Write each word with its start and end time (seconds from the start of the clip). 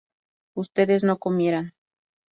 ustedes 0.55 1.03
no 1.03 1.19
comieran 1.19 1.75